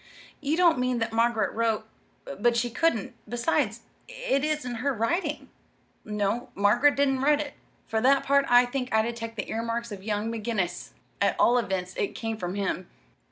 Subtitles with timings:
[0.39, 1.85] "You don't mean that Margaret wrote
[2.39, 5.49] but she couldn't; besides, it isn't her writing."
[6.03, 7.53] "No, Margaret didn't write it.
[7.85, 10.93] For that part I think I detect the earmarks of young McGinnis.
[11.21, 12.87] At all events, it came from him."